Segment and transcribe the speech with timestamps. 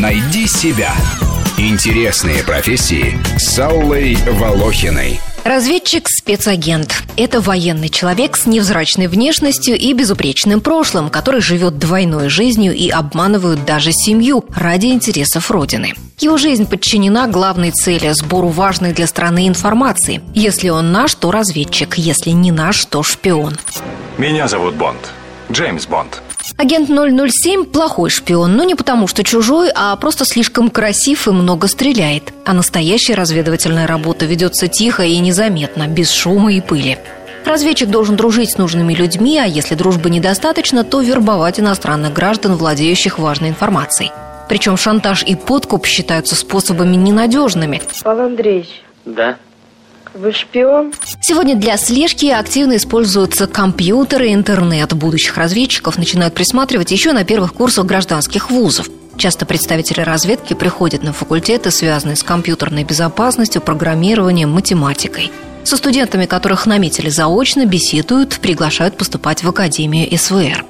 [0.00, 0.94] Найди себя.
[1.58, 5.20] Интересные профессии с Аллой Волохиной.
[5.44, 12.88] Разведчик-спецагент– это военный человек с невзрачной внешностью и безупречным прошлым, который живет двойной жизнью и
[12.88, 15.92] обманывает даже семью ради интересов Родины.
[16.18, 20.22] Его жизнь подчинена главной цели– сбору важной для страны информации.
[20.32, 23.58] Если он наш, то разведчик, если не наш, то шпион.
[24.16, 25.10] Меня зовут Бонд.
[25.52, 26.22] Джеймс Бонд.
[26.56, 31.68] Агент 007– плохой шпион, но не потому, что чужой, а просто слишком красив и много
[31.68, 32.32] стреляет.
[32.44, 36.98] А настоящая разведывательная работа ведется тихо и незаметно, без шума и пыли.
[37.44, 43.18] Разведчик должен дружить с нужными людьми, а если дружбы недостаточно, то вербовать иностранных граждан, владеющих
[43.18, 44.12] важной информацией.
[44.48, 47.80] Причем шантаж и подкуп считаются способами ненадежными.
[48.02, 48.82] Павел Андреевич.
[49.04, 49.36] Да.
[50.14, 50.92] Вы шпион?
[51.20, 54.92] Сегодня для слежки активно используются компьютеры интернет.
[54.92, 58.88] Будущих разведчиков начинают присматривать еще на первых курсах гражданских вузов.
[59.16, 65.30] Часто представители разведки приходят на факультеты, связанные с компьютерной безопасностью, программированием, математикой.
[65.62, 70.64] Со студентами, которых наметили заочно, беседуют, приглашают поступать в Академию СВР.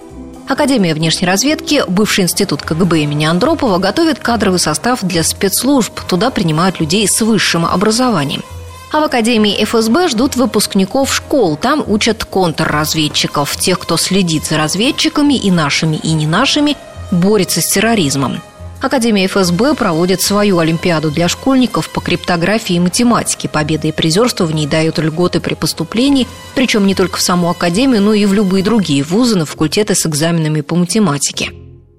[0.48, 5.98] Академия внешней разведки, бывший институт КГБ имени Андропова, готовит кадровый состав для спецслужб.
[6.08, 8.42] Туда принимают людей с высшим образованием–
[8.92, 11.56] а в Академии ФСБ ждут выпускников школ.
[11.56, 16.76] Там учат контрразведчиков, тех, кто следит за разведчиками и нашими, и не нашими,
[17.10, 18.42] борется с терроризмом.
[18.80, 23.46] Академия ФСБ проводит свою олимпиаду для школьников по криптографии и математике.
[23.46, 28.00] Победы и призерство в ней дают льготы при поступлении, причем не только в саму Академию,
[28.00, 31.52] но и в любые другие вузы на факультеты с экзаменами по математике.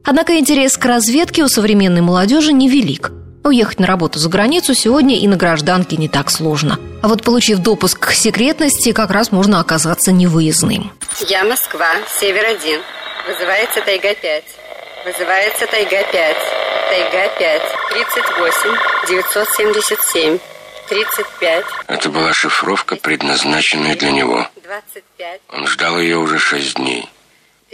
[0.04, 3.12] Однако интерес к разведке у современной молодежи невелик–
[3.44, 6.80] Уехать на работу за границу сегодня и на гражданке не так сложно.
[7.02, 10.92] А вот получив допуск к секретности, как раз можно оказаться невыездным.
[11.28, 11.90] Я Москва,
[12.20, 12.82] Север-1.
[13.28, 14.44] Вызывается Тайга-5.
[15.06, 16.36] Вызывается Тайга-5.
[16.92, 17.62] Тайга-5.
[17.90, 18.78] 38
[19.10, 20.40] 977.
[20.90, 21.66] 35.
[21.88, 24.48] Это была шифровка, предназначенная для него.
[24.64, 25.42] 25.
[25.54, 27.10] Он ждал ее уже шесть дней.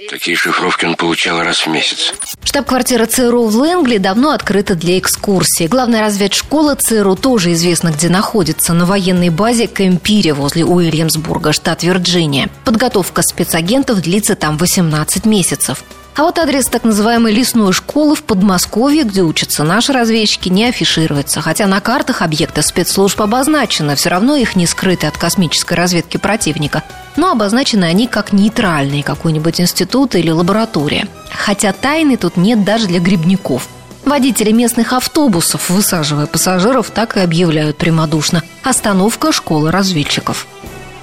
[0.09, 2.13] Такие шифровки он получал раз в месяц.
[2.43, 5.65] Штаб-квартира ЦРУ в Лэнгли давно открыта для экскурсии.
[5.65, 12.49] Главная разведшкола ЦРУ тоже известна, где находится, на военной базе Кемпире возле Уильямсбурга, штат Вирджиния.
[12.63, 15.83] Подготовка спецагентов длится там 18 месяцев.
[16.17, 21.41] А вот адрес так называемой лесной школы в Подмосковье, где учатся наши разведчики, не афишируется.
[21.41, 26.81] Хотя на картах объекты спецслужб обозначены, все равно их не скрыты от космической разведки противника.
[27.17, 31.07] Но обозначены они как нейтральные, какой-нибудь институт или лаборатория.
[31.29, 33.67] Хотя тайны тут нет даже для грибников.
[34.03, 40.47] Водители местных автобусов, высаживая пассажиров, так и объявляют прямодушно «Остановка школы разведчиков».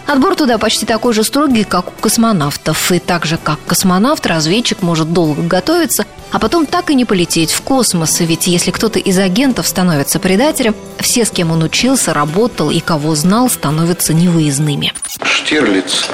[0.06, 2.92] Отбор туда почти такой же строгий, как у космонавтов.
[2.92, 7.53] И так же, как космонавт, разведчик может долго готовиться, а потом так и не полететь
[7.53, 8.20] в космос.
[8.20, 13.14] Ведь если кто-то из агентов становится предателем, все, с кем он учился, работал и кого
[13.14, 14.93] знал, становятся невыездными.
[15.22, 16.10] Штирлиц,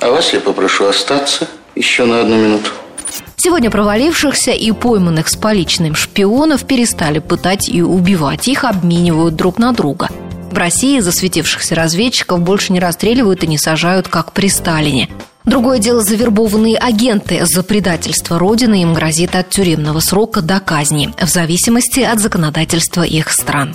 [0.00, 2.70] а вас я попрошу остаться еще на одну минуту.
[3.36, 8.46] Сегодня провалившихся и пойманных с поличным шпионов перестали пытать и убивать.
[8.46, 10.08] Их обменивают друг на друга–
[10.50, 15.08] в России засветившихся разведчиков больше не расстреливают и не сажают, как при Сталине.
[15.44, 17.40] Другое дело завербованные агенты.
[17.46, 23.30] За предательство Родины им грозит от тюремного срока до казни, в зависимости от законодательства их
[23.32, 23.74] стран.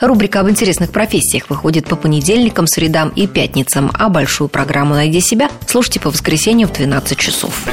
[0.00, 5.48] Рубрика об интересных профессиях выходит по понедельникам, средам и пятницам, а большую программу «Найди себя»
[5.68, 7.68] слушайте по воскресеньям в 12 часов.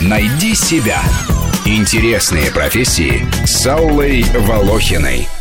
[0.00, 1.02] «Найди себя»–
[1.64, 5.26] интересные профессии с Аллой Волохиной–